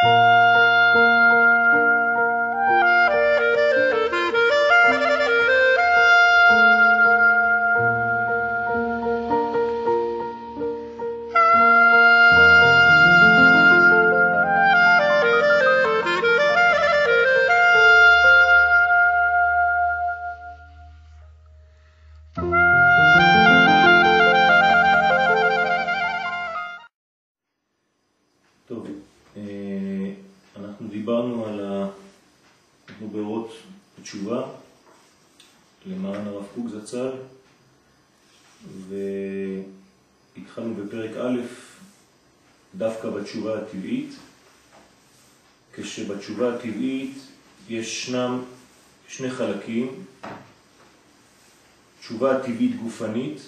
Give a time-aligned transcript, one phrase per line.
[0.00, 0.47] Música
[43.28, 44.14] בתשובה הטבעית,
[45.72, 47.18] כשבתשובה הטבעית
[47.68, 48.42] ישנם
[49.08, 50.04] שני חלקים,
[52.00, 53.42] תשובה טבעית גופנית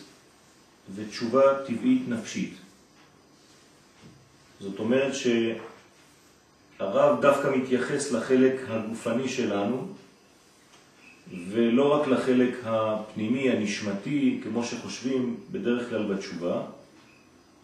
[0.94, 2.54] ותשובה טבעית נפשית.
[4.60, 9.88] זאת אומרת שהרב דווקא מתייחס לחלק הגופני שלנו
[11.48, 16.62] ולא רק לחלק הפנימי, הנשמתי, כמו שחושבים בדרך כלל בתשובה.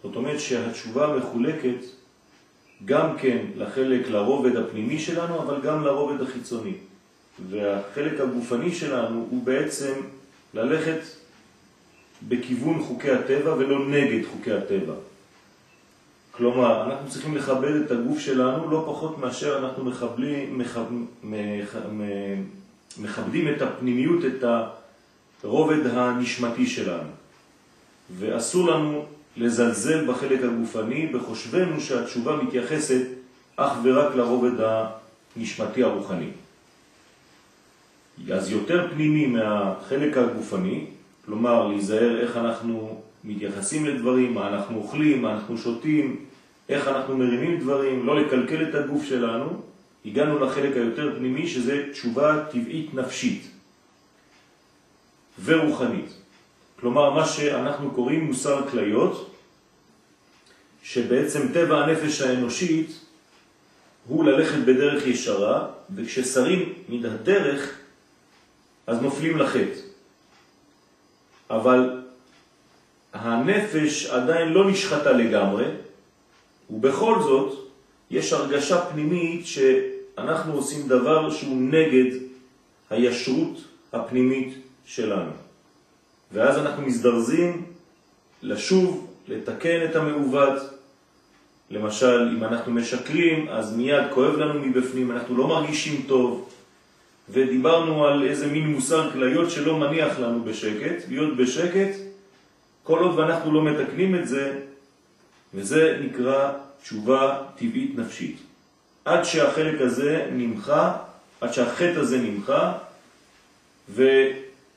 [0.03, 1.96] זאת אומרת שהתשובה מחולקת
[2.85, 6.75] גם כן לחלק לרובד הפנימי שלנו, אבל גם לרובד החיצוני.
[7.51, 9.93] והחלק הגופני שלנו הוא בעצם
[10.55, 11.01] ללכת
[12.29, 14.95] בכיוון חוקי הטבע ולא נגד חוקי הטבע.
[16.31, 20.79] כלומר, אנחנו צריכים לכבד את הגוף שלנו לא פחות מאשר אנחנו מחבלים, מח,
[21.23, 21.77] מח,
[23.01, 24.45] מכבדים את הפנימיות, את
[25.45, 27.11] הרובד הנשמתי שלנו.
[28.19, 29.05] ואסור לנו
[29.37, 33.07] לזלזל בחלק הגופני בחושבנו שהתשובה מתייחסת
[33.57, 34.53] אך ורק לרובד
[35.37, 36.29] הנשמתי הרוחני.
[38.33, 40.85] אז יותר פנימי מהחלק הגופני,
[41.27, 46.17] כלומר להיזהר איך אנחנו מתייחסים לדברים, מה אנחנו אוכלים, מה אנחנו שותים,
[46.69, 49.63] איך אנחנו מרימים דברים, לא לקלקל את הגוף שלנו,
[50.07, 53.51] הגענו לחלק היותר פנימי שזה תשובה טבעית נפשית
[55.45, 56.26] ורוחנית.
[56.81, 59.35] כלומר, מה שאנחנו קוראים מוסר כליות,
[60.83, 63.01] שבעצם טבע הנפש האנושית
[64.09, 67.79] הוא ללכת בדרך ישרה, וכששרים מדרך
[68.87, 69.81] אז נופלים לחטא.
[71.51, 72.03] אבל
[73.13, 75.65] הנפש עדיין לא נשחטה לגמרי,
[76.71, 77.69] ובכל זאת
[78.11, 82.17] יש הרגשה פנימית שאנחנו עושים דבר שהוא נגד
[82.91, 84.55] הישרות הפנימית
[84.85, 85.31] שלנו.
[86.33, 87.63] ואז אנחנו מזדרזים
[88.43, 90.63] לשוב, לתקן את המעוות.
[91.71, 96.51] למשל, אם אנחנו משקרים, אז מיד כואב לנו מבפנים, אנחנו לא מרגישים טוב.
[97.31, 101.91] ודיברנו על איזה מין מוסר כליות שלא מניח לנו בשקט, להיות בשקט,
[102.83, 104.59] כל עוד ואנחנו לא מתקנים את זה,
[105.55, 108.37] וזה נקרא תשובה טבעית נפשית.
[109.05, 110.97] עד שהחלק הזה נמחה,
[111.41, 112.73] עד שהחטא הזה נמחה,
[113.89, 114.09] ו...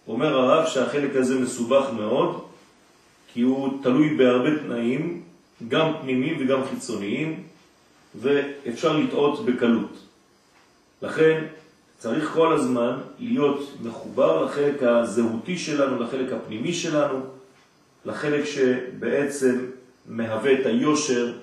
[0.07, 2.41] אומר הרב שהחלק הזה מסובך מאוד,
[3.33, 5.21] כי הוא תלוי בהרבה תנאים,
[5.67, 7.43] גם פנימיים וגם חיצוניים,
[8.15, 9.97] ואפשר לטעות בקלות.
[11.01, 11.45] לכן
[11.97, 17.19] צריך כל הזמן להיות מחובר לחלק הזהותי שלנו, לחלק הפנימי שלנו,
[18.05, 19.65] לחלק שבעצם
[20.07, 21.33] מהווה את היושר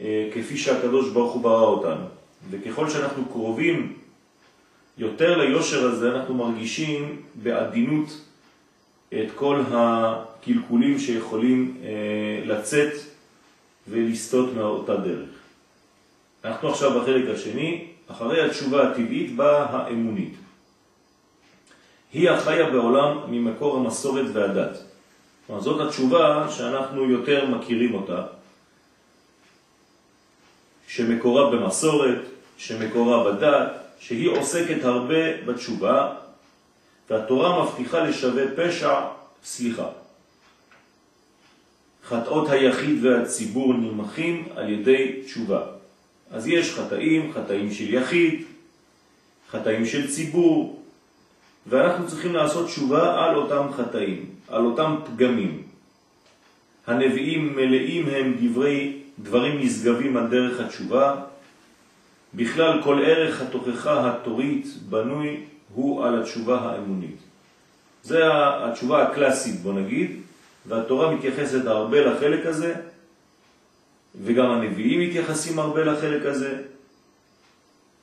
[0.00, 2.04] אה, כפי שהקדוש ברוך הוא ברא אותנו.
[2.50, 3.96] וככל שאנחנו קרובים
[4.98, 8.20] יותר ליושר הזה אנחנו מרגישים בעדינות
[9.12, 12.92] את כל הקלקולים שיכולים אה, לצאת
[13.88, 15.28] ולסטות מאותה דרך.
[16.44, 20.34] אנחנו עכשיו בחלק השני, אחרי התשובה הטבעית באה האמונית.
[22.12, 24.78] היא החיה בעולם ממקור המסורת והדת.
[25.46, 28.22] כלומר, זאת התשובה שאנחנו יותר מכירים אותה,
[30.88, 32.18] שמקורה במסורת,
[32.58, 36.14] שמקורה בדת, שהיא עוסקת הרבה בתשובה,
[37.10, 39.00] והתורה מבטיחה לשווה פשע
[39.44, 39.88] סליחה.
[42.04, 45.62] חטאות היחיד והציבור נמחים על ידי תשובה.
[46.30, 48.42] אז יש חטאים, חטאים של יחיד,
[49.50, 50.82] חטאים של ציבור,
[51.66, 55.62] ואנחנו צריכים לעשות תשובה על אותם חטאים, על אותם פגמים.
[56.86, 61.14] הנביאים מלאים הם דברי, דברים נשגבים על דרך התשובה,
[62.36, 65.44] בכלל כל ערך התוכחה התורית בנוי
[65.74, 67.16] הוא על התשובה האמונית.
[68.02, 70.20] זה התשובה הקלאסית בוא נגיד,
[70.66, 72.74] והתורה מתייחסת הרבה לחלק הזה,
[74.24, 76.62] וגם הנביאים מתייחסים הרבה לחלק הזה.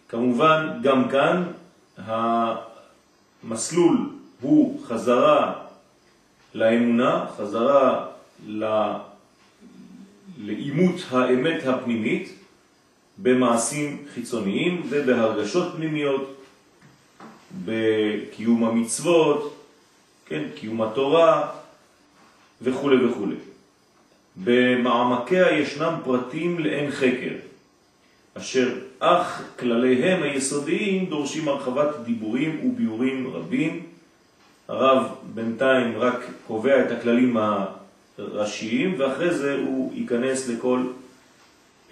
[0.09, 1.43] כמובן גם כאן
[3.43, 4.09] המסלול
[4.41, 5.53] הוא חזרה
[6.53, 8.05] לאמונה, חזרה
[10.37, 12.42] לאימות האמת הפנימית,
[13.17, 16.43] במעשים חיצוניים ובהרגשות פנימיות,
[17.65, 19.55] בקיום המצוות,
[20.25, 21.49] כן, קיום התורה
[22.61, 23.27] וכו' וכו'.
[24.43, 27.35] במעמקיה ישנם פרטים לאין חקר,
[28.33, 33.83] אשר אך כלליהם היסודיים דורשים הרחבת דיבורים וביורים רבים.
[34.67, 37.37] הרב בינתיים רק קובע את הכללים
[38.17, 40.83] הראשיים, ואחרי זה הוא ייכנס לכל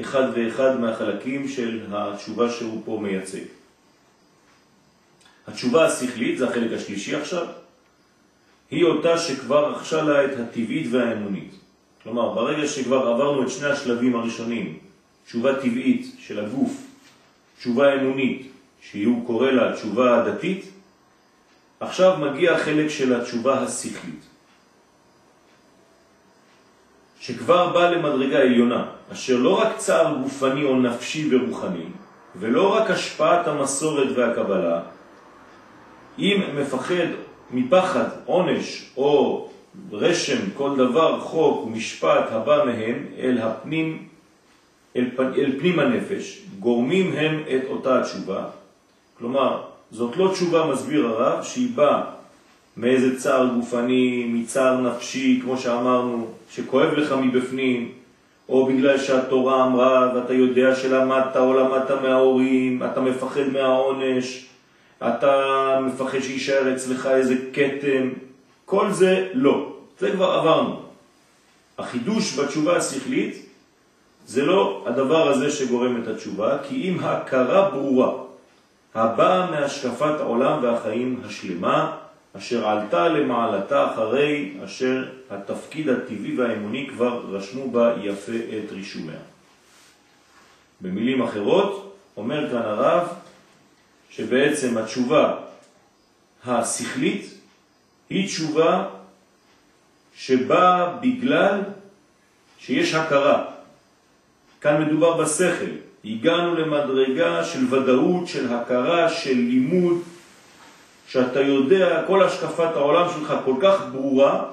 [0.01, 3.43] אחד ואחד מהחלקים של התשובה שהוא פה מייצג.
[5.47, 7.47] התשובה השכלית, זה החלק השלישי עכשיו,
[8.71, 11.51] היא אותה שכבר רכשה לה את הטבעית והאמונית.
[12.03, 14.79] כלומר, ברגע שכבר עברנו את שני השלבים הראשונים,
[15.25, 16.87] תשובה טבעית של הגוף,
[17.59, 18.51] תשובה אמונית,
[18.81, 20.65] שהוא קורא לה תשובה דתית,
[21.79, 24.25] עכשיו מגיע החלק של התשובה השכלית,
[27.19, 31.85] שכבר בא למדרגה עליונה, אשר לא רק צער גופני או נפשי ורוחני,
[32.35, 34.79] ולא רק השפעת המסורת והקבלה,
[36.19, 37.07] אם מפחד
[37.53, 39.47] מפחד, עונש או
[39.91, 44.07] רשם, כל דבר, חוק ומשפט הבא מהם אל הפנים,
[44.95, 48.45] אל, אל פנים הנפש, גורמים הם את אותה התשובה.
[49.17, 49.61] כלומר,
[49.91, 52.01] זאת לא תשובה, מסביר הרב, שהיא באה
[52.77, 57.91] מאיזה צער גופני, מצער נפשי, כמו שאמרנו, שכואב לך מבפנים,
[58.51, 64.45] או בגלל שהתורה אמרה ואתה יודע שלמדת או למדת מההורים, אתה מפחד מהעונש,
[65.07, 65.35] אתה
[65.81, 68.09] מפחד שישאר אצלך איזה קטם,
[68.65, 70.79] כל זה לא, זה כבר עברנו.
[71.77, 73.45] החידוש בתשובה השכלית
[74.25, 78.11] זה לא הדבר הזה שגורם את התשובה, כי אם ההכרה ברורה,
[78.95, 81.97] הבאה מהשקפת העולם והחיים השלמה,
[82.37, 89.19] אשר עלתה למעלתה אחרי אשר התפקיד הטבעי והאמוני כבר רשמו בה יפה את רישומיה.
[90.81, 93.07] במילים אחרות, אומר כאן הרב,
[94.09, 95.37] שבעצם התשובה
[96.45, 97.25] השכלית
[98.09, 98.87] היא תשובה
[100.15, 101.59] שבאה בגלל
[102.59, 103.43] שיש הכרה.
[104.61, 105.71] כאן מדובר בשכל.
[106.05, 109.97] הגענו למדרגה של ודאות, של הכרה, של לימוד,
[111.11, 114.43] שאתה יודע, כל השקפת העולם שלך כל כך ברורה,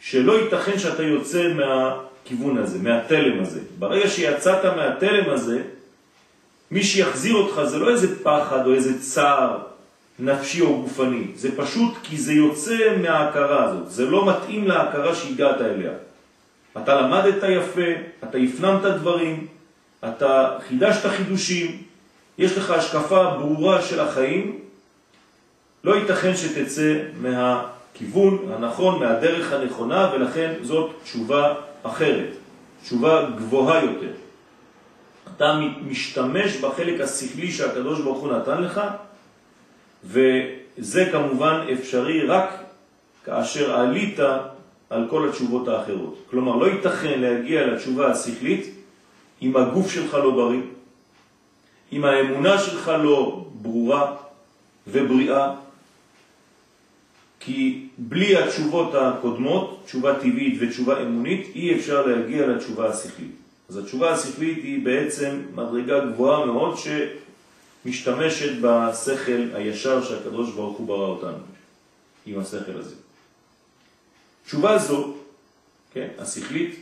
[0.00, 3.60] שלא ייתכן שאתה יוצא מהכיוון הזה, מהתלם הזה.
[3.78, 5.62] ברגע שיצאת מהתלם הזה,
[6.70, 9.58] מי שיחזיר אותך זה לא איזה פחד או איזה צער
[10.18, 15.60] נפשי או גופני, זה פשוט כי זה יוצא מההכרה הזאת, זה לא מתאים להכרה שהגעת
[15.60, 15.92] אליה.
[16.76, 17.90] אתה למדת יפה,
[18.24, 19.46] אתה הפנמת דברים,
[20.08, 21.82] אתה חידשת חידושים,
[22.38, 24.67] יש לך השקפה ברורה של החיים,
[25.88, 32.28] לא ייתכן שתצא מהכיוון הנכון, מהדרך הנכונה, ולכן זאת תשובה אחרת,
[32.82, 34.12] תשובה גבוהה יותר.
[35.36, 38.80] אתה משתמש בחלק השכלי שהקדוש ברוך הוא נתן לך,
[40.04, 42.50] וזה כמובן אפשרי רק
[43.24, 44.18] כאשר עלית
[44.90, 46.18] על כל התשובות האחרות.
[46.30, 48.74] כלומר, לא ייתכן להגיע לתשובה השכלית
[49.42, 50.62] אם הגוף שלך לא בריא,
[51.92, 54.14] אם האמונה שלך לא ברורה
[54.86, 55.54] ובריאה,
[57.48, 63.30] כי בלי התשובות הקודמות, תשובה טבעית ותשובה אמונית, אי אפשר להגיע לתשובה השכלית.
[63.68, 66.78] אז התשובה השכלית היא בעצם מדרגה גבוהה מאוד
[67.84, 71.38] שמשתמשת בשכל הישר שהקדוש ברוך הוא ברא אותנו,
[72.26, 72.94] עם השכל הזה.
[74.46, 75.14] תשובה זו,
[75.92, 76.74] כן, השכלית,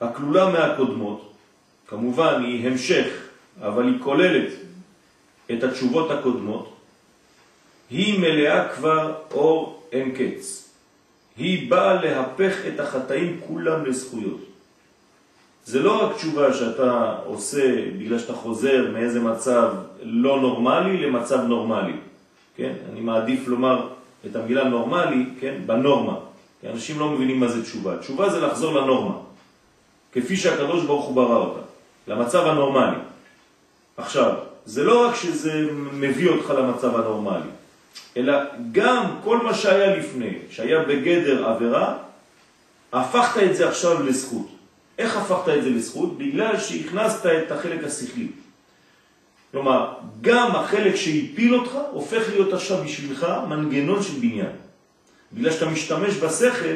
[0.00, 1.32] הכלולה מהקודמות,
[1.86, 3.08] כמובן היא המשך,
[3.60, 4.52] אבל היא כוללת
[5.52, 6.76] את התשובות הקודמות,
[7.90, 10.70] היא מלאה כבר אור אין קץ.
[11.36, 14.40] היא באה להפך את החטאים כולם לזכויות.
[15.64, 21.92] זה לא רק תשובה שאתה עושה בגלל שאתה חוזר מאיזה מצב לא נורמלי למצב נורמלי,
[22.56, 22.72] כן?
[22.92, 23.88] אני מעדיף לומר
[24.26, 25.54] את המילה נורמלי, כן?
[25.66, 26.16] בנורמה.
[26.60, 27.98] כי אנשים לא מבינים מה זה תשובה.
[27.98, 29.14] תשובה זה לחזור לנורמה,
[30.12, 31.60] כפי שהקדוש ברוך הוא ברא אותה,
[32.06, 32.96] למצב הנורמלי.
[33.96, 37.50] עכשיו, זה לא רק שזה מביא אותך למצב הנורמלי,
[38.16, 38.34] אלא
[38.72, 41.96] גם כל מה שהיה לפני, שהיה בגדר עבירה,
[42.92, 44.48] הפכת את זה עכשיו לזכות.
[44.98, 46.18] איך הפכת את זה לזכות?
[46.18, 48.26] בגלל שהכנסת את החלק השכלי.
[49.52, 54.52] כלומר, גם החלק שהפיל אותך הופך להיות עכשיו בשבילך מנגנון של בניין.
[55.32, 56.74] בגלל שאתה משתמש בשכל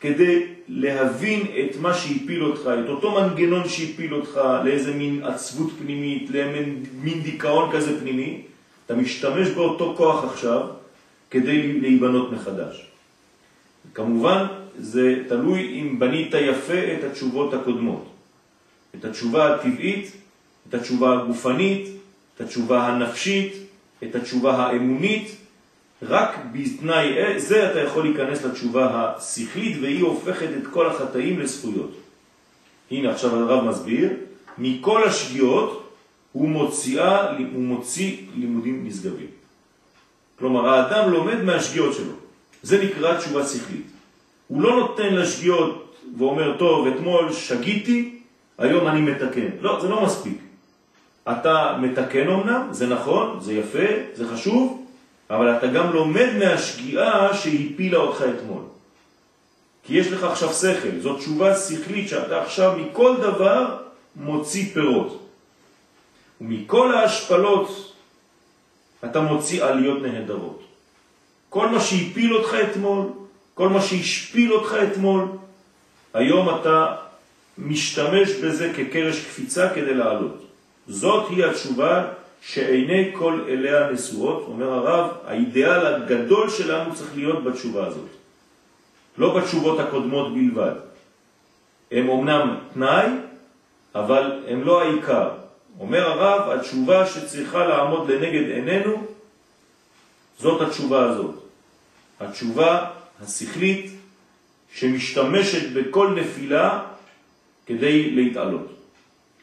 [0.00, 6.30] כדי להבין את מה שהפיל אותך, את אותו מנגנון שהפיל אותך לאיזה מין עצבות פנימית,
[6.30, 8.42] למין דיכאון כזה פנימי,
[8.88, 10.66] אתה משתמש באותו כוח עכשיו
[11.30, 12.86] כדי להיבנות מחדש.
[13.94, 14.46] כמובן,
[14.78, 18.04] זה תלוי אם בנית יפה את התשובות הקודמות.
[18.94, 20.12] את התשובה הטבעית
[20.68, 21.88] את התשובה הגופנית,
[22.34, 23.52] את התשובה הנפשית,
[24.04, 25.36] את התשובה האמונית,
[26.02, 31.90] רק בתנאי זה אתה יכול להיכנס לתשובה השכלית והיא הופכת את כל החטאים לזכויות.
[32.90, 34.10] הנה עכשיו הרב מסביר,
[34.58, 35.87] מכל השגיאות
[36.32, 39.26] הוא, מוציאה, הוא מוציא לימודים נשגבים.
[40.38, 42.12] כלומר, האדם לומד מהשגיאות שלו.
[42.62, 43.86] זה נקרא תשובה שכלית.
[44.48, 48.18] הוא לא נותן לשגיאות ואומר, טוב, אתמול שגיתי,
[48.58, 49.48] היום אני מתקן.
[49.60, 50.38] לא, זה לא מספיק.
[51.32, 54.86] אתה מתקן אמנם, זה נכון, זה יפה, זה חשוב,
[55.30, 58.62] אבל אתה גם לומד מהשגיאה שהפילה אותך אתמול.
[59.82, 63.76] כי יש לך עכשיו שכל, זאת תשובה שכלית שאתה עכשיו מכל דבר
[64.16, 65.17] מוציא פירות.
[66.40, 67.92] ומכל ההשפלות
[69.04, 70.62] אתה מוציא עליות נהדרות.
[71.48, 73.06] כל מה שהפיל אותך אתמול,
[73.54, 75.24] כל מה שהשפיל אותך אתמול,
[76.14, 76.96] היום אתה
[77.58, 80.44] משתמש בזה כקרש קפיצה כדי לעלות.
[80.88, 82.04] זאת היא התשובה
[82.42, 88.08] שעיני כל אליה נשואות, אומר הרב, האידאל הגדול שלנו צריך להיות בתשובה הזאת.
[89.18, 90.72] לא בתשובות הקודמות בלבד.
[91.90, 93.06] הם אומנם תנאי,
[93.94, 95.28] אבל הם לא העיקר.
[95.80, 99.04] אומר הרב, התשובה שצריכה לעמוד לנגד עינינו,
[100.38, 101.34] זאת התשובה הזאת.
[102.20, 102.90] התשובה
[103.22, 103.90] השכלית
[104.74, 106.84] שמשתמשת בכל נפילה
[107.66, 108.72] כדי להתעלות.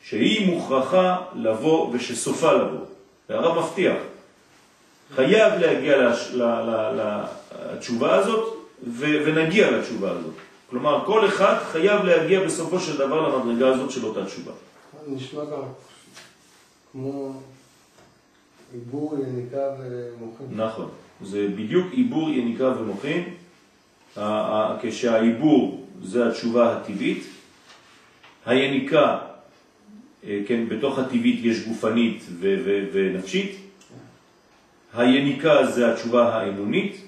[0.03, 2.85] שהיא מוכרחה לבוא ושסופה לבוא.
[3.29, 3.97] והרב מבטיח,
[5.15, 7.23] חייב להגיע לש, ל, ל,
[7.73, 8.53] לתשובה הזאת
[8.99, 10.33] ונגיע לתשובה הזאת.
[10.69, 14.51] כלומר, כל אחד חייב להגיע בסופו של דבר למדרגה הזאת של אותה תשובה.
[15.07, 15.61] נשמע גם
[16.95, 17.41] כמו
[18.73, 20.47] עיבור, יניקה ומוחין.
[20.51, 20.89] נכון,
[21.21, 23.23] זה בדיוק עיבור, יניקה ומוחין.
[24.81, 27.23] כשהעיבור זה התשובה הטבעית,
[28.45, 29.19] היניקה,
[30.23, 32.23] אה, כן, בתוך הטבעית יש גופנית
[32.91, 33.55] ונפשית,
[34.93, 37.01] היניקה זה התשובה האמונית,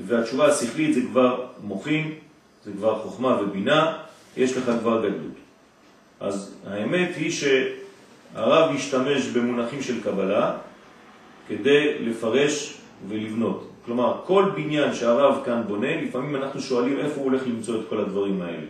[0.00, 2.12] והתשובה השכלית זה כבר מוחין,
[2.64, 3.98] זה כבר חוכמה ובינה,
[4.36, 5.36] יש לך כבר גדלות.
[6.20, 7.30] אז האמת היא
[8.36, 10.52] שהרב משתמש במונחים של קבלה
[11.48, 12.78] כדי לפרש
[13.08, 13.70] ולבנות.
[13.84, 18.00] כלומר, כל בניין שהרב כאן בונה, לפעמים אנחנו שואלים איפה הוא הולך למצוא את כל
[18.00, 18.66] הדברים האלה.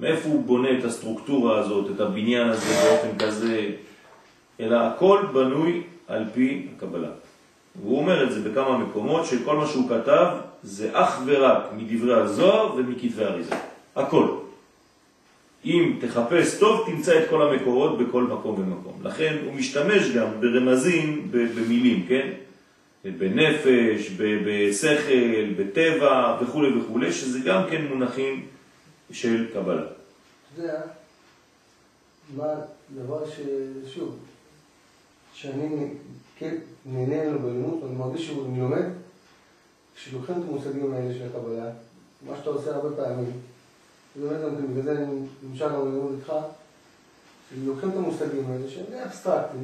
[0.00, 3.70] מאיפה הוא בונה את הסטרוקטורה הזאת, את הבניין הזה באופן כזה,
[4.60, 7.10] אלא הכל בנוי על פי הקבלה.
[7.82, 10.26] והוא אומר את זה בכמה מקומות, שכל מה שהוא כתב
[10.62, 13.54] זה אך ורק מדברי הזוהר ומכתבי אריזה.
[13.96, 14.26] הכל.
[15.64, 19.00] אם תחפש טוב, תמצא את כל המקורות בכל מקום ומקום.
[19.02, 22.30] לכן הוא משתמש גם ברמזים, במילים, כן?
[23.04, 28.46] בנפש, בשכל, בטבע וכו' וכו', שזה גם כן מונחים
[29.10, 29.82] של קבלה.
[29.82, 30.80] אתה יודע,
[32.36, 32.54] מה
[32.94, 34.18] דבר ששוב,
[35.34, 35.88] שאני
[36.38, 36.54] כן
[36.86, 38.84] נהנה ממנו בלימוד, אני מרגיש שאני לומד,
[39.96, 41.70] כשלוקחים את המושגים האלה של הקבלה,
[42.26, 43.30] מה שאתה עושה הרבה פעמים,
[44.16, 46.32] באמת גם בגלל זה אני נמשך ללימוד איתך,
[47.50, 49.62] שלוקחים את המושגים האלה שהם די אבסטרקטיים.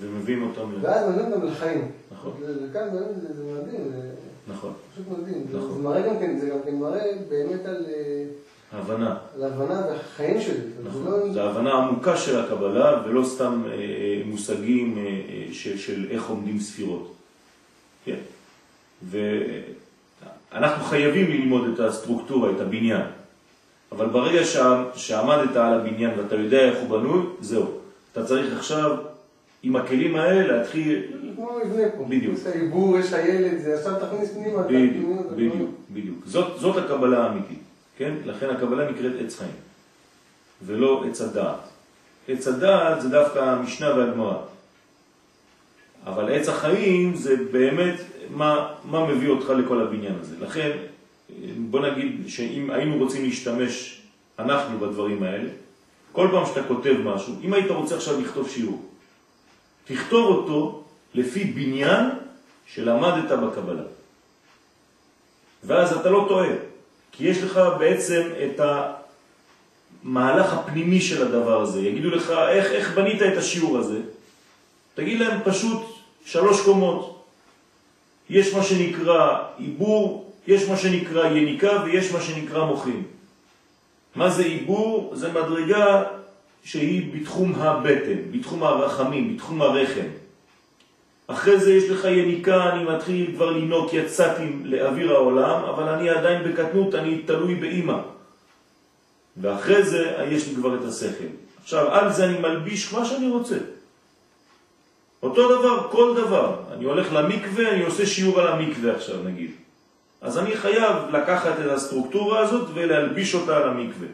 [0.00, 0.78] ומביאים אותם ל...
[0.82, 1.90] ואז מביאים אותם לחיים.
[2.12, 2.32] נכון.
[2.42, 3.92] וכאן באמת זה מדהים,
[4.48, 4.72] נכון.
[4.92, 5.46] פשוט מדהים.
[5.52, 5.74] נכון.
[5.74, 7.86] זה מראה גם כן, זה גם כן מראה באמת על...
[7.88, 8.24] אה,
[8.72, 9.16] הבנה.
[9.34, 10.60] על הבנה והחיים שלי.
[10.84, 11.32] נכון.
[11.34, 11.42] לא...
[11.42, 16.60] הבנה עמוקה של הקבלה, ולא סתם אה, אה מושגים אה, אה, של, של איך עומדים
[16.60, 17.14] ספירות.
[18.04, 18.16] כן.
[19.02, 23.06] ואנחנו חייבים ללמוד את הסטרוקטורה, את הבניין.
[23.92, 24.40] אבל ברגע
[24.94, 27.66] שעמדת על הבניין ואתה יודע איך הוא בנוי, זהו.
[28.12, 28.96] אתה צריך עכשיו,
[29.62, 31.02] עם הכלים האלה, להתחיל...
[31.36, 32.04] כמו מבנה פה.
[32.08, 32.38] בדיוק.
[32.38, 34.62] יש העיבור, יש הילד, זה עכשיו תכניס פנימה.
[34.62, 36.18] בדיוק, בדיוק, בדיוק.
[36.26, 37.58] זאת, זאת הקבלה האמיתית.
[37.96, 38.14] כן?
[38.24, 39.50] לכן הקבלה נקראת עץ חיים,
[40.66, 41.60] ולא עץ הדעת.
[42.28, 44.36] עץ הדעת זה דווקא המשנה והגמרא.
[46.06, 47.94] אבל עץ החיים זה באמת
[48.30, 50.34] מה, מה מביא אותך לכל הבניין הזה.
[50.40, 50.70] לכן,
[51.56, 54.00] בוא נגיד שאם היינו רוצים להשתמש
[54.38, 55.48] אנחנו בדברים האלה,
[56.12, 58.88] כל פעם שאתה כותב משהו, אם היית רוצה עכשיו לכתוב שיעור,
[59.84, 60.84] תכתוב אותו
[61.14, 62.06] לפי בניין
[62.66, 63.82] שלמדת בקבלה.
[65.64, 66.48] ואז אתה לא טועה.
[67.12, 68.60] כי יש לך בעצם את
[70.04, 71.80] המהלך הפנימי של הדבר הזה.
[71.80, 73.98] יגידו לך, איך, איך בנית את השיעור הזה?
[74.94, 75.82] תגיד להם פשוט
[76.24, 77.24] שלוש קומות.
[78.30, 83.02] יש מה שנקרא עיבור, יש מה שנקרא יניקה ויש מה שנקרא מוחים.
[84.16, 85.12] מה זה עיבור?
[85.14, 86.02] זה מדרגה
[86.64, 90.08] שהיא בתחום הבטן, בתחום הרחמים, בתחום הרחם.
[91.26, 96.42] אחרי זה יש לך יניקה, אני מתחיל כבר לנוק, יצאתי לאוויר העולם, אבל אני עדיין
[96.44, 97.98] בקטנות, אני תלוי באימא.
[99.36, 101.30] ואחרי זה יש לי כבר את השכל.
[101.62, 103.56] עכשיו, על זה אני מלביש מה שאני רוצה.
[105.22, 106.56] אותו דבר, כל דבר.
[106.72, 109.50] אני הולך למקווה, אני עושה שיעור על המקווה עכשיו, נגיד.
[110.20, 114.08] אז אני חייב לקחת את הסטרוקטורה הזאת ולהלביש אותה על המקווה.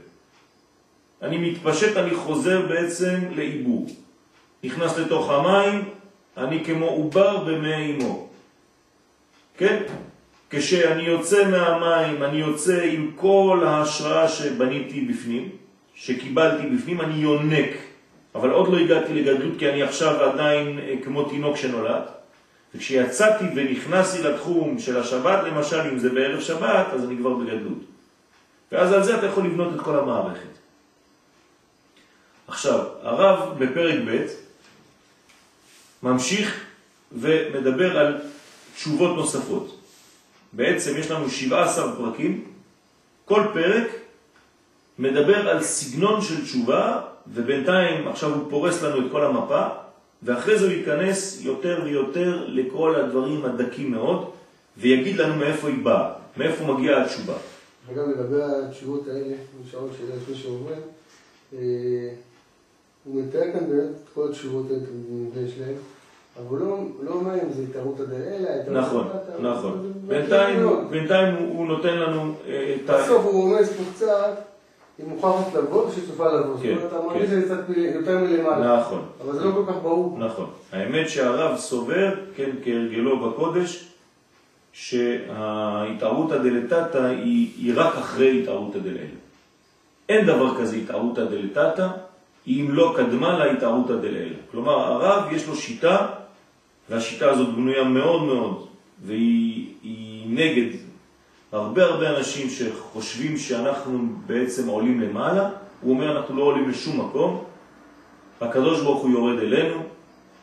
[1.22, 3.86] אני מתפשט, אני חוזר בעצם לאיבור.
[4.64, 5.84] נכנס לתוך המים,
[6.36, 8.28] אני כמו עובר במי אמו.
[9.56, 9.82] כן?
[10.50, 15.48] כשאני יוצא מהמים, אני יוצא עם כל ההשראה שבניתי בפנים,
[15.94, 17.70] שקיבלתי בפנים, אני יונק.
[18.34, 22.02] אבל עוד לא הגעתי לגדלות כי אני עכשיו עדיין אה, כמו תינוק שנולד.
[22.76, 27.78] וכשיצאתי ונכנסתי לתחום של השבת, למשל, אם זה בערב שבת, אז אני כבר בגדלות.
[28.72, 30.48] ואז על זה אתה יכול לבנות את כל המערכת.
[32.48, 34.26] עכשיו, הרב בפרק ב'
[36.02, 36.64] ממשיך
[37.12, 38.18] ומדבר על
[38.74, 39.80] תשובות נוספות.
[40.52, 42.44] בעצם יש לנו 17 פרקים,
[43.24, 43.88] כל פרק
[44.98, 49.66] מדבר על סגנון של תשובה, ובינתיים עכשיו הוא פורס לנו את כל המפה,
[50.22, 54.30] ואחרי זה הוא ייכנס יותר ויותר לכל הדברים הדקים מאוד,
[54.78, 57.34] ויגיד לנו מאיפה היא באה, מאיפה מגיעה התשובה.
[57.88, 60.80] וגם לגבי התשובות האלה, נשארות שאלה לפני שעוברים,
[61.52, 61.58] אה,
[63.04, 65.74] הוא מתאר כאן באמת את כל התשובות האלה שלהם,
[66.38, 69.08] אבל לא, לא אומר אם זה התערותא דאלה, נכון,
[69.40, 69.92] נכון.
[70.90, 73.02] בינתיים הוא נותן לנו אה, את ה...
[73.02, 74.55] בסוף הוא רומז פה קצת
[74.98, 76.56] היא מוכרחת לבוא או שסופה לבוא.
[76.62, 78.80] כן, זאת אומרת, אתה מרגיש שזה קצת יותר מלמעלה.
[78.80, 79.02] נכון.
[79.24, 80.18] אבל זה לא כל כך ברור.
[80.18, 80.46] נכון.
[80.72, 83.88] האמת שהרב סובר, כן, כהרגלו בקודש,
[84.72, 89.16] שההתערותא דלתתא היא, היא רק אחרי התערותא דלאלה.
[90.08, 91.88] אין דבר כזה התערותא דלתתא,
[92.46, 94.36] אם לא קדמה להתערותא דלאלה.
[94.50, 96.06] כלומר, הרב יש לו שיטה,
[96.90, 98.66] והשיטה הזאת בנויה מאוד מאוד,
[99.04, 100.76] והיא נגד
[101.52, 105.48] הרבה הרבה אנשים שחושבים שאנחנו בעצם עולים למעלה,
[105.80, 107.44] הוא אומר אנחנו לא עולים לשום מקום,
[108.40, 109.82] הקדוש ברוך הוא יורד אלינו,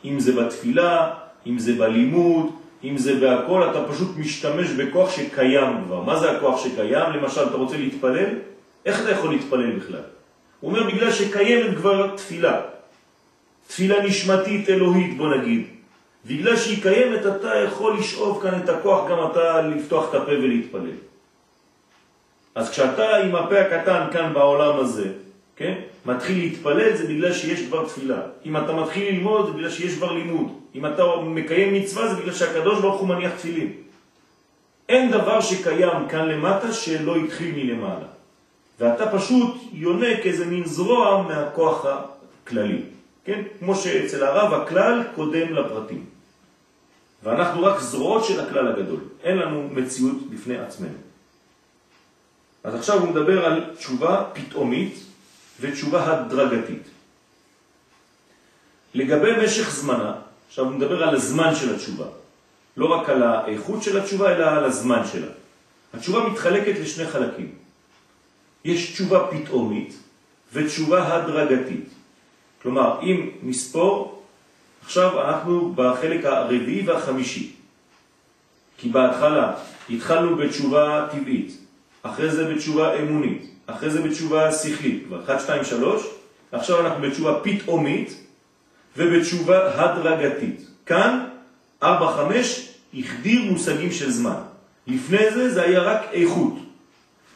[0.04, 1.14] אם זה בתפילה,
[1.46, 2.50] אם זה בלימוד,
[2.84, 6.02] אם זה בהכל, אתה פשוט משתמש בכוח שקיים כבר.
[6.02, 7.12] מה זה הכוח שקיים?
[7.12, 8.30] למשל, אתה רוצה להתפלל?
[8.86, 10.02] איך אתה יכול להתפלל בכלל?
[10.60, 12.60] הוא אומר, בגלל שקיימת כבר תפילה.
[13.66, 15.73] תפילה נשמתית אלוהית, בוא נגיד.
[16.26, 20.90] בגלל שהיא קיימת אתה יכול לשאוב כאן את הכוח גם אתה לפתוח את הפה ולהתפלל.
[22.54, 25.08] אז כשאתה עם הפה הקטן כאן בעולם הזה,
[25.56, 25.74] כן,
[26.06, 28.20] מתחיל להתפלל זה בגלל שיש כבר תפילה.
[28.46, 30.48] אם אתה מתחיל ללמוד זה בגלל שיש כבר לימוד.
[30.74, 33.72] אם אתה מקיים מצווה זה בגלל שהקדוש ברוך הוא מניח תפילים.
[34.88, 38.06] אין דבר שקיים כאן למטה שלא התחיל מלמעלה.
[38.80, 42.80] ואתה פשוט יונק איזה מין זרוע מהכוח הכללי.
[43.24, 43.42] כן?
[43.58, 46.13] כמו שאצל הרב הכלל קודם לפרטים.
[47.24, 49.00] ואנחנו רק זרועות של הכלל הגדול.
[49.22, 50.98] אין לנו מציאות בפני עצמנו.
[52.64, 54.94] אז עכשיו הוא מדבר על תשובה פתאומית
[55.60, 56.82] ותשובה הדרגתית.
[58.94, 60.14] לגבי משך זמנה,
[60.48, 62.06] עכשיו הוא מדבר על הזמן של התשובה.
[62.76, 65.26] לא רק על האיכות של התשובה, אלא על הזמן שלה.
[65.94, 67.52] התשובה מתחלקת לשני חלקים.
[68.64, 69.94] יש תשובה פתאומית
[70.52, 71.88] ותשובה הדרגתית.
[72.62, 74.13] כלומר, אם נספור
[74.84, 77.52] עכשיו אנחנו בחלק הרביעי והחמישי.
[78.78, 79.52] כי בהתחלה
[79.90, 81.58] התחלנו בתשובה טבעית,
[82.02, 86.02] אחרי זה בתשובה אמונית, אחרי זה בתשובה שכלית, כבר 1, 2, 3,
[86.52, 88.20] עכשיו אנחנו בתשובה פתאומית
[88.96, 90.66] ובתשובה הדרגתית.
[90.86, 91.26] כאן
[91.82, 94.40] 4, 5 החדיר מושגים של זמן.
[94.86, 96.54] לפני זה זה היה רק איכות.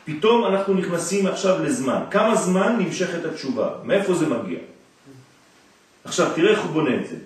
[0.04, 2.02] פתאום אנחנו נכנסים עכשיו לזמן.
[2.10, 3.68] כמה זמן נמשכת התשובה?
[3.84, 4.58] מאיפה זה מגיע?
[6.04, 7.16] עכשיו תראה איך הוא בונה את זה.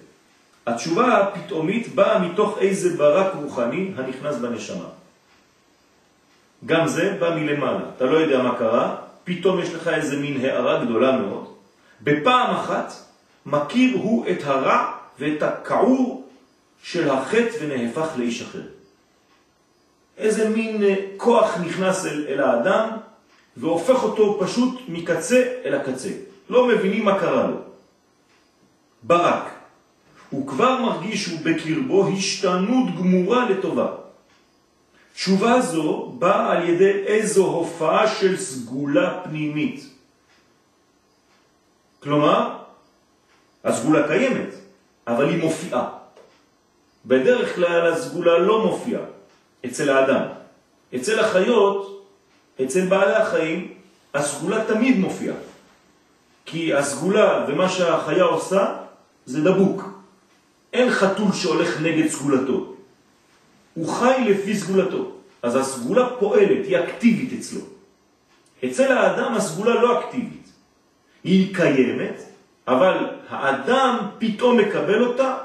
[0.67, 4.85] התשובה הפתאומית באה מתוך איזה ברק רוחני הנכנס בנשמה.
[6.67, 10.85] גם זה בא מלמעלה, אתה לא יודע מה קרה, פתאום יש לך איזה מין הערה
[10.85, 11.55] גדולה מאוד.
[12.03, 12.93] בפעם אחת
[13.47, 16.29] מכיר הוא את הרע ואת הכעור
[16.83, 18.63] של החטא ונהפך לאיש אחר.
[20.19, 22.89] איזה מין אה, כוח נכנס אל, אל האדם
[23.57, 26.09] והופך אותו פשוט מקצה אל הקצה.
[26.51, 27.57] לא מבינים מה קרה לו.
[29.03, 29.52] ברק.
[30.33, 33.87] הוא כבר מרגיש שהוא בקרבו השתנות גמורה לטובה.
[35.15, 39.85] תשובה זו באה על ידי איזו הופעה של סגולה פנימית.
[42.01, 42.59] כלומר,
[43.65, 44.49] הסגולה קיימת,
[45.07, 45.89] אבל היא מופיעה.
[47.07, 49.03] בדרך כלל הסגולה לא מופיעה
[49.67, 50.25] אצל האדם.
[50.95, 52.09] אצל החיות,
[52.65, 53.75] אצל בעלי החיים,
[54.15, 55.37] הסגולה תמיד מופיעה.
[56.45, 58.75] כי הסגולה ומה שהחיה עושה
[59.27, 59.92] זה דבוק.
[60.73, 62.75] אין חתול שהולך נגד סגולתו.
[63.75, 65.13] הוא חי לפי סגולתו.
[65.43, 67.61] אז הסגולה פועלת, היא אקטיבית אצלו.
[68.65, 70.49] אצל האדם הסגולה לא אקטיבית.
[71.25, 72.23] היא קיימת,
[72.69, 75.37] אבל האדם פתאום מקבל אותה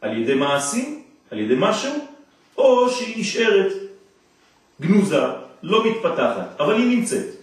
[0.00, 1.92] על ידי מעשים, על ידי משהו,
[2.58, 3.72] או שהיא נשארת
[4.80, 5.24] גנוזה,
[5.62, 7.33] לא מתפתחת, אבל היא נמצאת.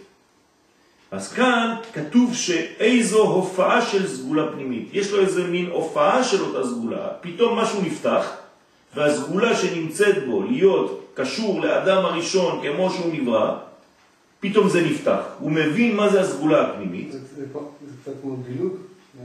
[1.12, 4.89] אז כאן כתוב שאיזו הופעה של סגולה פנימית.
[4.93, 8.32] יש לו איזה מין הופעה של אותה סגולה, פתאום משהו נפתח,
[8.95, 13.58] והסגולה שנמצאת בו להיות קשור לאדם הראשון כמו שהוא נברא,
[14.39, 15.21] פתאום זה נפתח.
[15.39, 17.12] הוא מבין מה זה הסגולה הפנימית.
[17.12, 17.45] זה, זה,
[17.88, 18.76] זה קצת כמו דילוג?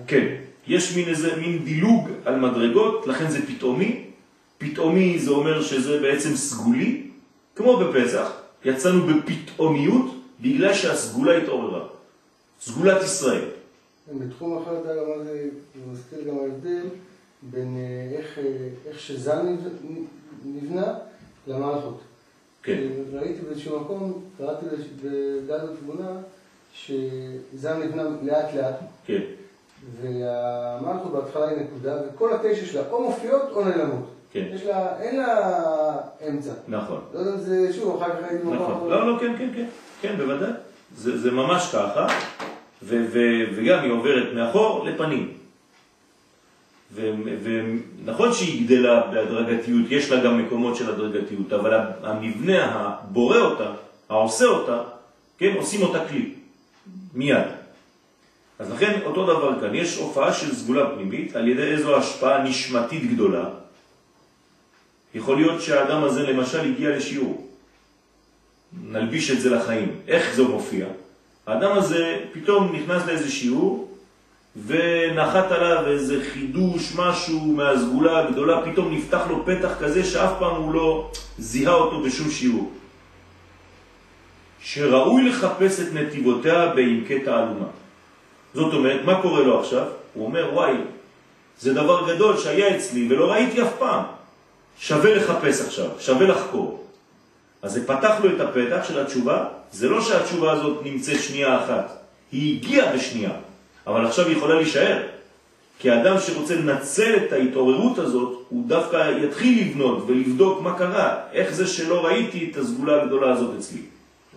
[0.06, 0.26] כן,
[0.66, 4.02] יש מין איזה מין דילוג על מדרגות, לכן זה פתאומי.
[4.58, 7.02] פתאומי זה אומר שזה בעצם סגולי,
[7.56, 8.32] כמו בפסח,
[8.64, 11.86] יצאנו בפתאומיות בגלל שהסגולה התעוררה.
[12.60, 13.48] סגולת ישראל.
[14.18, 15.48] בתחום אחר אתה גם זה
[15.90, 16.82] מזכיר גם ההבדל
[17.42, 19.56] בין אה, איך, אה, איך שזן
[20.44, 20.94] נבנה
[21.46, 22.00] למערכות.
[22.62, 22.78] כן.
[23.12, 24.66] ראיתי באיזשהו מקום, קראתי
[25.04, 26.10] בגל התבונה,
[26.72, 28.74] שזן נבנה לאט לאט.
[29.06, 29.20] כן.
[30.00, 34.08] והמלכות בהתחלה היא נקודה, וכל התשע שלה או מופיעות או נעלמות.
[34.32, 34.44] כן.
[34.52, 35.96] יש לה, אין לה
[36.28, 36.52] אמצע.
[36.68, 37.00] נכון.
[37.14, 38.90] לא יודע אם זה, שוב, אחר כך הייתי נכון.
[38.90, 39.66] לא, לא, כן, כן, כן.
[40.00, 40.50] כן, בוודאי.
[40.96, 42.06] זה, זה ממש ככה,
[42.82, 43.18] ו, ו,
[43.56, 45.32] וגם היא עוברת מאחור לפנים.
[46.94, 53.70] ונכון שהיא גדלה בהדרגתיות, יש לה גם מקומות של הדרגתיות, אבל המבנה הבורא אותה,
[54.08, 54.82] העושה אותה,
[55.38, 56.30] כן, עושים אותה כלי,
[57.14, 57.46] מיד.
[58.58, 63.12] אז לכן אותו דבר כאן, יש הופעה של סגולה פנימית על ידי איזו השפעה נשמתית
[63.12, 63.44] גדולה.
[65.14, 67.46] יכול להיות שהאדם הזה למשל הגיע לשיעור,
[68.72, 69.92] נלביש את זה לחיים.
[70.08, 70.86] איך זה מופיע?
[71.46, 73.88] האדם הזה פתאום נכנס לאיזה שיעור,
[74.66, 80.74] ונחת עליו איזה חידוש, משהו מהסגולה הגדולה, פתאום נפתח לו פתח כזה שאף פעם הוא
[80.74, 82.72] לא זיהה אותו בשום שיעור.
[84.60, 87.66] שראוי לחפש את נתיבותיה בעמקי תעלומה.
[88.54, 89.86] זאת אומרת, מה קורה לו עכשיו?
[90.14, 90.74] הוא אומר, וואי,
[91.60, 94.04] זה דבר גדול שהיה אצלי ולא ראיתי אף פעם.
[94.78, 96.85] שווה לחפש עכשיו, שווה לחקור.
[97.62, 101.98] אז זה פתח לו את הפתח של התשובה, זה לא שהתשובה הזאת נמצאת שנייה אחת,
[102.32, 103.32] היא הגיעה בשנייה.
[103.86, 105.02] אבל עכשיו היא יכולה להישאר.
[105.78, 111.54] כי האדם שרוצה לנצל את ההתעוררות הזאת, הוא דווקא יתחיל לבנות ולבדוק מה קרה, איך
[111.54, 113.80] זה שלא ראיתי את הסגולה הגדולה הזאת אצלי.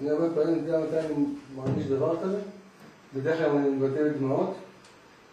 [0.01, 2.38] אני הרבה פעמים, אתה יודע מתי אני מרגיש דבר כזה?
[3.15, 4.55] בדרך כלל אני מבטא בדמעות.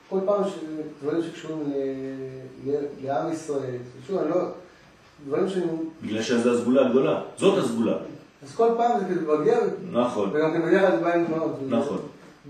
[0.08, 1.72] כל פעם שדברים שקשורים
[3.04, 4.36] לעם ישראל, שוב, אני לא...
[5.26, 5.66] דברים שאני...
[6.02, 7.96] בגלל שזה הסגולה הגדולה, זאת הסגולה.
[8.42, 9.58] אז כל פעם זה כזה מגיע,
[9.92, 11.56] נכון, וגם כן בדרך כלל זה בא עם דמעות.
[11.68, 11.98] נכון.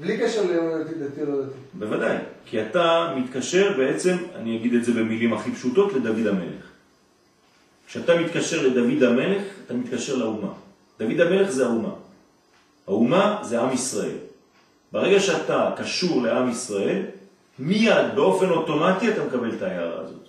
[0.01, 1.51] בלי קשר לדתי או לא דתי.
[1.75, 6.67] בוודאי, כי אתה מתקשר בעצם, אני אגיד את זה במילים הכי פשוטות, לדוד המלך.
[7.87, 10.53] כשאתה מתקשר לדוד המלך, אתה מתקשר לאומה.
[10.99, 11.93] דוד המלך זה האומה.
[12.87, 14.17] האומה זה עם ישראל.
[14.93, 17.03] ברגע שאתה קשור לעם ישראל,
[17.59, 20.29] מיד, באופן אוטומטי, אתה מקבל את ההערה הזאת.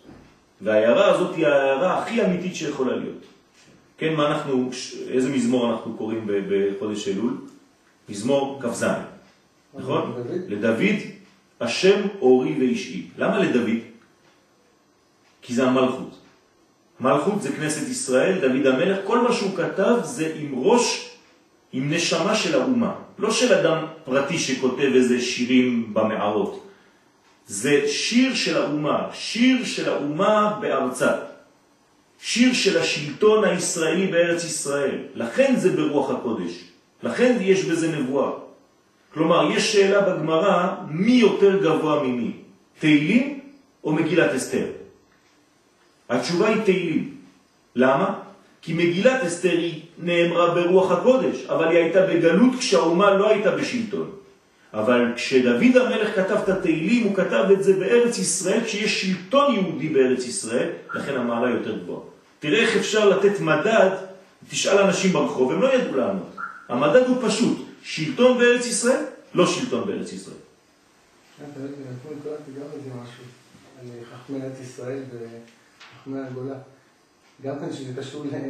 [0.61, 3.23] וההערה הזאת היא ההערה הכי אמיתית שיכולה להיות.
[3.97, 4.69] כן, מה אנחנו,
[5.09, 7.33] איזה מזמור אנחנו קוראים בחודש אלול?
[8.09, 8.85] מזמור כ"ז.
[9.73, 10.23] נכון?
[10.47, 10.95] לדוד,
[11.61, 13.07] השם אורי ואישי.
[13.17, 13.77] למה לדוד?
[15.41, 16.17] כי זה המלכות.
[16.99, 21.15] מלכות זה כנסת ישראל, דוד המלך, כל מה שהוא כתב זה עם ראש,
[21.73, 22.95] עם נשמה של האומה.
[23.19, 26.66] לא של אדם פרטי שכותב איזה שירים במערות.
[27.47, 31.11] זה שיר של האומה, שיר של האומה בארצה.
[32.21, 34.97] שיר של השלטון הישראלי בארץ ישראל.
[35.15, 36.51] לכן זה ברוח הקודש.
[37.03, 38.31] לכן יש בזה נבואה.
[39.13, 42.31] כלומר, יש שאלה בגמרא, מי יותר גבוה ממי?
[42.79, 43.39] תהילים
[43.83, 44.65] או מגילת אסתר?
[46.09, 47.15] התשובה היא תהילים.
[47.75, 48.19] למה?
[48.61, 54.11] כי מגילת אסתר היא נאמרה ברוח הקודש, אבל היא הייתה בגלות כשהאומה לא הייתה בשלטון.
[54.73, 59.89] אבל כשדוד המלך כתב את התהילים, הוא כתב את זה בארץ ישראל, כשיש שלטון יהודי
[59.89, 62.01] בארץ ישראל, לכן המעלה יותר גבוהה.
[62.39, 63.89] תראה איך אפשר לתת מדד,
[64.49, 66.35] תשאל אנשים ברחוב, הם לא ידעו לענות.
[66.69, 69.03] המדד הוא פשוט, שלטון בארץ ישראל,
[69.33, 70.37] לא שלטון בארץ ישראל.
[73.03, 73.23] משהו
[73.81, 76.55] על חכמי ארץ ישראל וחכמי הגולה.
[77.43, 78.43] גם כן שזה קשור, כן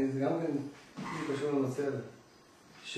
[1.54, 1.98] לנושא הזה.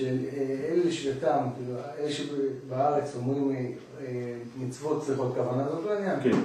[0.00, 3.66] שאלה לשבטם, כאילו, אלה שבארץ אומרים אה,
[4.06, 6.20] אה, מצוות צריכות כוונה, זאת לא העניין.
[6.22, 6.38] כן.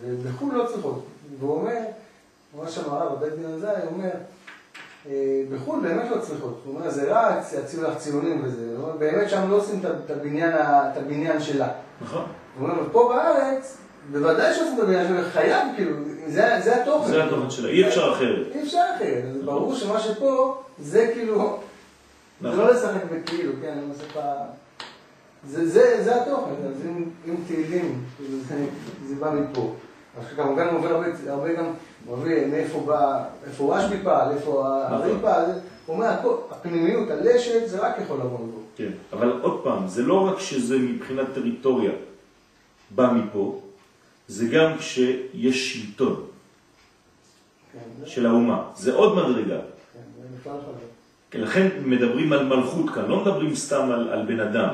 [0.00, 1.04] ובחו"ל לא צריכות.
[1.40, 1.78] והוא אומר,
[2.58, 4.10] מה שם הרב, הבית דין הזי, הוא אומר,
[5.06, 6.62] אה, בחו"ל באמת לא צריכות.
[6.64, 8.76] הוא אומר, זה רק יציעו לך ציונים וזה.
[8.98, 11.68] באמת שם לא עושים את הבניין שלה.
[12.02, 12.24] נכון?
[12.58, 13.76] הוא אומר, פה בארץ,
[14.12, 17.06] בוודאי שעושים את הבניין שלה, חייב, כאילו, זה, זה התוכן.
[17.06, 18.46] זה התוכן שלה, אי אפשר אחרת.
[18.54, 19.44] אי אפשר אחרת.
[19.44, 21.58] ברור שמה שפה, זה כאילו,
[22.40, 22.58] זה נכון.
[22.58, 24.20] לא לשחק בכאילו, כן, אני עושה לך...
[25.48, 28.04] זה, זה, זה התוכן, אז אם, אם תהילים,
[28.48, 28.66] זה,
[29.06, 29.74] זה בא מפה.
[30.18, 31.64] אז כמובן הוא עובר הרבה, גם,
[32.06, 35.22] הוא מביא מאיפה בא, איפה רשב"י פעל, איפה הארי נכון.
[35.22, 35.44] פעל,
[35.86, 36.06] הוא אומר,
[36.50, 38.60] הפנימיות, הלשת, זה רק יכול לבוא מפה.
[38.76, 41.92] כן, אבל עוד פעם, זה לא רק שזה מבחינת טריטוריה
[42.90, 43.60] בא מפה,
[44.28, 46.22] זה גם כשיש שלטון
[47.72, 48.64] כן, של האומה.
[48.74, 49.60] זה עוד מדרגה.
[49.92, 50.64] כן, זה נפלא לך.
[51.30, 54.68] כן, לכן מדברים על מלכות כאן, לא מדברים סתם על, על בן אדם.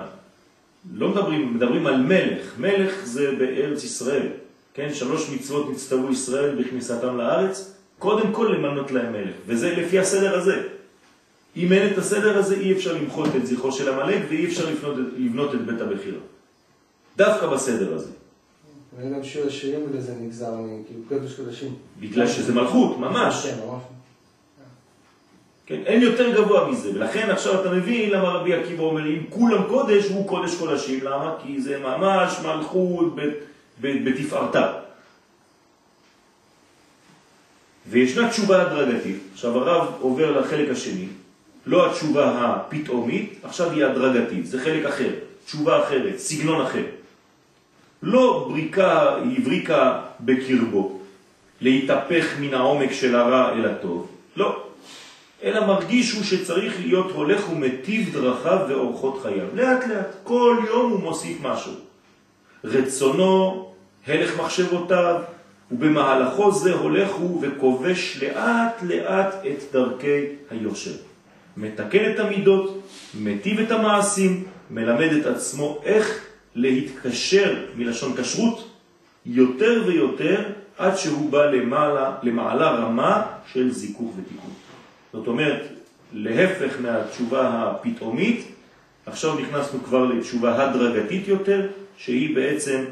[0.94, 2.58] לא מדברים, מדברים על מלך.
[2.58, 4.28] מלך זה בארץ ישראל.
[4.74, 9.34] כן, שלוש מצוות נצטוו ישראל בכניסתם לארץ, קודם כל למנות להם מלך.
[9.46, 10.62] וזה לפי הסדר הזה.
[11.56, 14.96] אם אין את הסדר הזה, אי אפשר למחות את זכרו של המלך ואי אפשר לבנות,
[15.16, 16.18] לבנות את בית הבחירה.
[17.16, 18.10] דווקא בסדר הזה.
[18.98, 20.54] ואני גם שיר השירים בגלל זה נגזר,
[20.86, 21.74] כאילו קודש קודשים.
[22.00, 23.46] בגלל שזה מלכות, ממש.
[23.46, 23.82] כן, ממש.
[25.66, 29.62] כן, אין יותר גבוה מזה, ולכן עכשיו אתה מבין למה רבי עקיבא אומר, אם כולם
[29.68, 31.34] קודש, הוא קודש קודשים, למה?
[31.42, 33.16] כי זה ממש מלכות
[33.80, 34.72] בתפארתה.
[37.88, 41.06] וישנה תשובה הדרגתית, עכשיו הרב עובר לחלק השני,
[41.66, 45.10] לא התשובה הפתאומית, עכשיו היא הדרגתית, זה חלק אחר,
[45.44, 46.84] תשובה אחרת, סגנון אחר.
[48.02, 51.00] לא בריקה, הבריקה בקרבו,
[51.60, 54.65] להתהפך מן העומק של הרע אל הטוב, לא.
[55.42, 59.46] אלא מרגיש הוא שצריך להיות הולך ומטיב דרכיו ואורחות חייו.
[59.54, 61.72] לאט לאט, כל יום הוא מוסיף משהו.
[62.64, 63.68] רצונו,
[64.06, 65.22] הלך מחשבותיו,
[65.70, 70.94] ובמהלכו זה הולך הוא וכובש לאט לאט את דרכי היושר.
[71.56, 72.82] מתקן את המידות,
[73.20, 76.20] מטיב את המעשים, מלמד את עצמו איך
[76.54, 78.68] להתקשר מלשון כשרות
[79.26, 80.44] יותר ויותר
[80.78, 83.22] עד שהוא בא למעלה, למעלה רמה
[83.52, 84.65] של זיכוך ותיקון.
[85.12, 85.62] זאת אומרת,
[86.12, 88.44] להפך מהתשובה הפתאומית,
[89.06, 91.66] עכשיו נכנסנו כבר לתשובה הדרגתית יותר,
[91.96, 92.84] שהיא בעצם,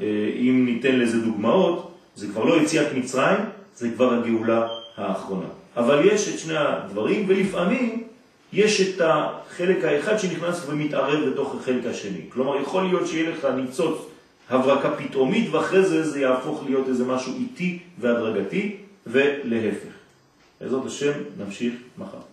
[0.00, 0.06] אה,
[0.40, 3.38] אם ניתן לזה דוגמאות, זה כבר לא יציאת מצרים,
[3.76, 5.46] זה כבר הגאולה האחרונה.
[5.76, 8.04] אבל יש את שני הדברים, ולפעמים
[8.52, 12.20] יש את החלק האחד שנכנס ומתערב בתוך החלק השני.
[12.28, 13.98] כלומר, יכול להיות שיהיה לך ניצוץ
[14.50, 18.76] הברקה פתאומית, ואחרי זה זה יהפוך להיות איזה משהו איטי והדרגתי,
[19.06, 20.01] ולהפך.
[20.62, 22.31] בעזרת השם נמשיך מחר.